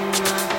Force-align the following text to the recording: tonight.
tonight. 0.00 0.49